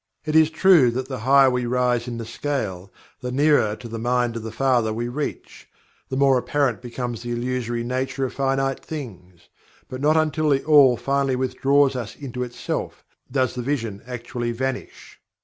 It 0.25 0.35
is 0.35 0.49
true 0.49 0.89
that 0.89 1.07
the 1.09 1.19
higher 1.19 1.51
we 1.51 1.67
rise 1.67 2.07
in 2.07 2.17
the 2.17 2.25
scale 2.25 2.91
the 3.19 3.31
nearer 3.31 3.75
to 3.75 3.87
"the 3.87 3.99
mind 3.99 4.35
of 4.35 4.41
the 4.41 4.51
Father" 4.51 4.91
we 4.91 5.07
reach 5.07 5.69
the 6.09 6.17
more 6.17 6.39
apparent 6.39 6.81
becomes 6.81 7.21
the 7.21 7.29
illusory 7.33 7.83
nature 7.83 8.25
of 8.25 8.33
finite 8.33 8.83
things, 8.83 9.41
but 9.87 10.01
not 10.01 10.17
until 10.17 10.49
THE 10.49 10.63
ALL 10.63 10.97
finally 10.97 11.35
withdraws 11.35 11.95
us 11.95 12.15
into 12.15 12.41
itself 12.41 13.03
does 13.31 13.53
the 13.53 13.61
vision 13.61 14.01
actually 14.07 14.51
vanish. 14.51 15.21